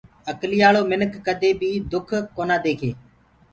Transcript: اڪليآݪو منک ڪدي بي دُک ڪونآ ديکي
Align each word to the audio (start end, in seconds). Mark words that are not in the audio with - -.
اڪليآݪو 0.31 0.81
منک 0.89 1.13
ڪدي 1.25 1.49
بي 1.59 1.69
دُک 1.91 2.09
ڪونآ 2.35 2.57
ديکي 2.63 2.91